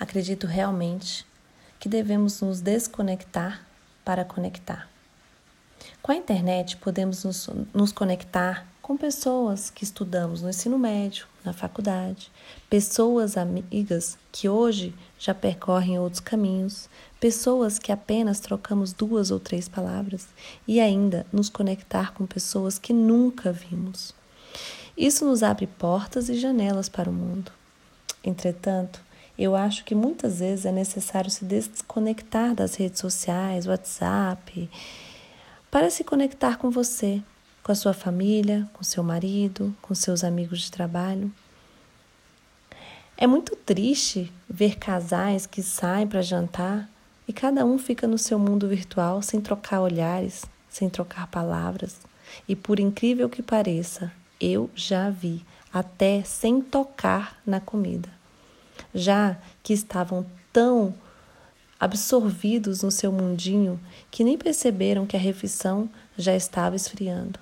Acredito 0.00 0.46
realmente 0.46 1.26
que 1.78 1.86
devemos 1.86 2.40
nos 2.40 2.62
desconectar 2.62 3.66
para 4.02 4.24
conectar. 4.24 4.88
Com 6.00 6.10
a 6.10 6.16
internet, 6.16 6.78
podemos 6.78 7.22
nos, 7.22 7.50
nos 7.74 7.92
conectar 7.92 8.66
com 8.80 8.96
pessoas 8.96 9.68
que 9.68 9.84
estudamos 9.84 10.40
no 10.40 10.48
ensino 10.48 10.78
médio, 10.78 11.26
na 11.44 11.52
faculdade, 11.52 12.32
pessoas 12.70 13.36
amigas 13.36 14.18
que 14.32 14.48
hoje 14.48 14.94
já 15.18 15.34
percorrem 15.34 15.98
outros 15.98 16.20
caminhos, 16.20 16.88
pessoas 17.20 17.78
que 17.78 17.92
apenas 17.92 18.40
trocamos 18.40 18.94
duas 18.94 19.30
ou 19.30 19.38
três 19.38 19.68
palavras 19.68 20.28
e 20.66 20.80
ainda 20.80 21.26
nos 21.30 21.50
conectar 21.50 22.14
com 22.14 22.26
pessoas 22.26 22.78
que 22.78 22.94
nunca 22.94 23.52
vimos. 23.52 24.14
Isso 24.96 25.26
nos 25.26 25.42
abre 25.42 25.66
portas 25.66 26.30
e 26.30 26.40
janelas 26.40 26.88
para 26.88 27.10
o 27.10 27.12
mundo. 27.12 27.52
Entretanto, 28.24 29.00
eu 29.42 29.56
acho 29.56 29.86
que 29.86 29.94
muitas 29.94 30.40
vezes 30.40 30.66
é 30.66 30.70
necessário 30.70 31.30
se 31.30 31.46
desconectar 31.46 32.54
das 32.54 32.74
redes 32.74 33.00
sociais, 33.00 33.66
WhatsApp, 33.66 34.68
para 35.70 35.88
se 35.88 36.04
conectar 36.04 36.58
com 36.58 36.70
você, 36.70 37.22
com 37.62 37.72
a 37.72 37.74
sua 37.74 37.94
família, 37.94 38.68
com 38.74 38.84
seu 38.84 39.02
marido, 39.02 39.74
com 39.80 39.94
seus 39.94 40.22
amigos 40.22 40.60
de 40.60 40.70
trabalho. 40.70 41.32
É 43.16 43.26
muito 43.26 43.56
triste 43.56 44.30
ver 44.46 44.76
casais 44.76 45.46
que 45.46 45.62
saem 45.62 46.06
para 46.06 46.20
jantar 46.20 46.86
e 47.26 47.32
cada 47.32 47.64
um 47.64 47.78
fica 47.78 48.06
no 48.06 48.18
seu 48.18 48.38
mundo 48.38 48.68
virtual 48.68 49.22
sem 49.22 49.40
trocar 49.40 49.80
olhares, 49.80 50.44
sem 50.68 50.90
trocar 50.90 51.28
palavras. 51.28 51.96
E 52.46 52.54
por 52.54 52.78
incrível 52.78 53.26
que 53.30 53.42
pareça, 53.42 54.12
eu 54.38 54.68
já 54.74 55.08
vi 55.08 55.42
até 55.72 56.22
sem 56.24 56.60
tocar 56.60 57.40
na 57.46 57.58
comida. 57.58 58.19
Já 58.94 59.36
que 59.62 59.72
estavam 59.72 60.26
tão 60.52 60.94
absorvidos 61.78 62.82
no 62.82 62.90
seu 62.90 63.10
mundinho 63.10 63.80
que 64.10 64.22
nem 64.22 64.36
perceberam 64.36 65.06
que 65.06 65.16
a 65.16 65.20
refeição 65.20 65.88
já 66.16 66.34
estava 66.34 66.76
esfriando. 66.76 67.40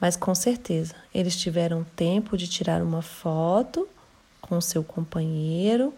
Mas 0.00 0.16
com 0.16 0.34
certeza 0.34 0.94
eles 1.12 1.36
tiveram 1.36 1.84
tempo 1.96 2.36
de 2.36 2.46
tirar 2.46 2.82
uma 2.82 3.02
foto 3.02 3.88
com 4.40 4.60
seu 4.60 4.84
companheiro, 4.84 5.92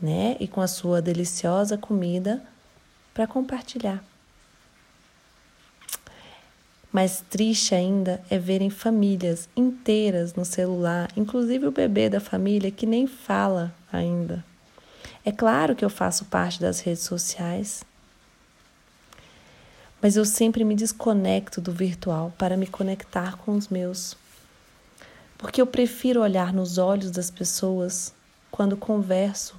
né, 0.00 0.36
e 0.40 0.48
com 0.48 0.60
a 0.60 0.66
sua 0.66 1.00
deliciosa 1.00 1.78
comida 1.78 2.42
para 3.14 3.26
compartilhar. 3.26 4.04
Mais 6.94 7.24
triste 7.28 7.74
ainda 7.74 8.22
é 8.30 8.38
verem 8.38 8.70
famílias 8.70 9.48
inteiras 9.56 10.34
no 10.34 10.44
celular, 10.44 11.10
inclusive 11.16 11.66
o 11.66 11.72
bebê 11.72 12.08
da 12.08 12.20
família 12.20 12.70
que 12.70 12.86
nem 12.86 13.04
fala 13.04 13.74
ainda. 13.92 14.44
É 15.24 15.32
claro 15.32 15.74
que 15.74 15.84
eu 15.84 15.90
faço 15.90 16.26
parte 16.26 16.60
das 16.60 16.78
redes 16.78 17.02
sociais, 17.02 17.82
mas 20.00 20.14
eu 20.14 20.24
sempre 20.24 20.62
me 20.62 20.76
desconecto 20.76 21.60
do 21.60 21.72
virtual 21.72 22.32
para 22.38 22.56
me 22.56 22.68
conectar 22.68 23.38
com 23.38 23.56
os 23.56 23.66
meus. 23.66 24.16
Porque 25.36 25.60
eu 25.60 25.66
prefiro 25.66 26.20
olhar 26.22 26.52
nos 26.52 26.78
olhos 26.78 27.10
das 27.10 27.28
pessoas 27.28 28.14
quando 28.52 28.76
converso 28.76 29.58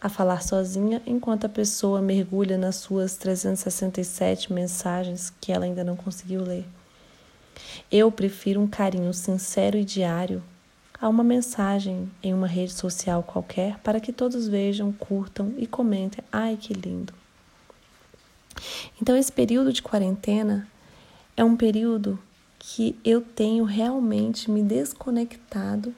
a 0.00 0.08
falar 0.08 0.42
sozinha 0.42 1.02
enquanto 1.06 1.44
a 1.44 1.48
pessoa 1.48 2.00
mergulha 2.00 2.56
nas 2.56 2.76
suas 2.76 3.16
367 3.16 4.52
mensagens 4.52 5.32
que 5.40 5.52
ela 5.52 5.64
ainda 5.64 5.82
não 5.82 5.96
conseguiu 5.96 6.42
ler. 6.42 6.64
Eu 7.90 8.10
prefiro 8.12 8.60
um 8.60 8.68
carinho 8.68 9.12
sincero 9.12 9.76
e 9.76 9.84
diário 9.84 10.42
a 11.00 11.08
uma 11.08 11.24
mensagem 11.24 12.10
em 12.22 12.34
uma 12.34 12.46
rede 12.46 12.72
social 12.72 13.22
qualquer 13.22 13.78
para 13.78 14.00
que 14.00 14.12
todos 14.12 14.48
vejam, 14.48 14.92
curtam 14.92 15.54
e 15.56 15.66
comentem. 15.66 16.24
Ai, 16.30 16.56
que 16.56 16.74
lindo! 16.74 17.12
Então, 19.00 19.16
esse 19.16 19.30
período 19.30 19.72
de 19.72 19.82
quarentena 19.82 20.66
é 21.36 21.44
um 21.44 21.56
período 21.56 22.18
que 22.58 22.98
eu 23.04 23.20
tenho 23.20 23.64
realmente 23.64 24.50
me 24.50 24.62
desconectado 24.62 25.94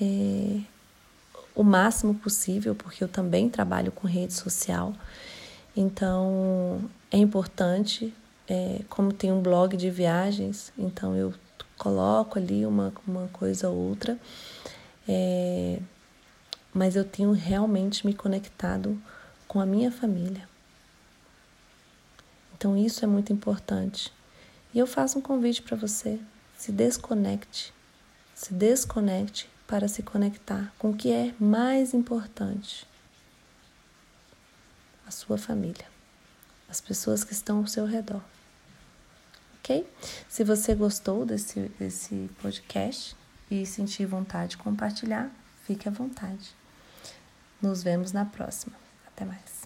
é, 0.00 0.60
o 1.58 1.64
máximo 1.64 2.14
possível, 2.14 2.72
porque 2.72 3.02
eu 3.02 3.08
também 3.08 3.50
trabalho 3.50 3.90
com 3.90 4.06
rede 4.06 4.32
social. 4.32 4.94
Então, 5.76 6.80
é 7.10 7.18
importante, 7.18 8.14
é, 8.48 8.82
como 8.88 9.12
tem 9.12 9.32
um 9.32 9.42
blog 9.42 9.76
de 9.76 9.90
viagens, 9.90 10.72
então 10.78 11.16
eu 11.16 11.34
coloco 11.76 12.38
ali 12.38 12.64
uma, 12.64 12.92
uma 13.04 13.26
coisa 13.32 13.68
ou 13.68 13.76
outra, 13.76 14.16
é, 15.08 15.80
mas 16.72 16.94
eu 16.94 17.04
tenho 17.04 17.32
realmente 17.32 18.06
me 18.06 18.14
conectado 18.14 18.96
com 19.48 19.60
a 19.60 19.66
minha 19.66 19.90
família. 19.90 20.48
Então 22.56 22.76
isso 22.76 23.04
é 23.04 23.08
muito 23.08 23.32
importante. 23.32 24.12
E 24.72 24.78
eu 24.78 24.86
faço 24.86 25.18
um 25.18 25.22
convite 25.22 25.62
para 25.62 25.76
você: 25.76 26.20
se 26.56 26.70
desconecte, 26.70 27.72
se 28.32 28.54
desconecte 28.54 29.48
para 29.68 29.86
se 29.86 30.02
conectar 30.02 30.72
com 30.78 30.90
o 30.90 30.96
que 30.96 31.12
é 31.12 31.32
mais 31.38 31.94
importante: 31.94 32.84
a 35.06 35.12
sua 35.12 35.38
família, 35.38 35.86
as 36.68 36.80
pessoas 36.80 37.22
que 37.22 37.32
estão 37.32 37.58
ao 37.58 37.66
seu 37.68 37.86
redor. 37.86 38.22
Ok? 39.58 39.86
Se 40.28 40.42
você 40.42 40.74
gostou 40.74 41.24
desse, 41.26 41.60
desse 41.78 42.28
podcast 42.40 43.14
e 43.50 43.66
sentir 43.66 44.06
vontade 44.06 44.52
de 44.52 44.56
compartilhar, 44.56 45.30
fique 45.64 45.86
à 45.86 45.92
vontade. 45.92 46.56
Nos 47.60 47.82
vemos 47.82 48.12
na 48.12 48.24
próxima. 48.24 48.74
Até 49.06 49.24
mais. 49.24 49.57